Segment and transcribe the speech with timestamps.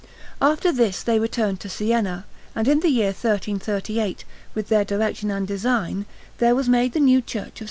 [0.41, 4.23] After this they returned to Siena, and in the year 1338,
[4.55, 6.07] with their direction and design,
[6.39, 7.59] there was made the new Church of S.